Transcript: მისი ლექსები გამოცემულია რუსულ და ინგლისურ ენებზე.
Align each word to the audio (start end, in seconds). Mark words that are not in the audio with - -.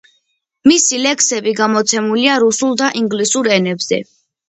მისი 0.71 1.01
ლექსები 1.01 1.53
გამოცემულია 1.61 2.41
რუსულ 2.47 2.77
და 2.83 2.91
ინგლისურ 3.05 3.55
ენებზე. 3.61 4.05